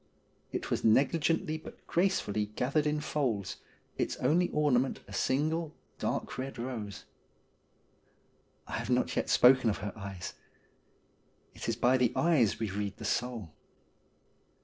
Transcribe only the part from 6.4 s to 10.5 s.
rose. I have not yet spoken of her eyes.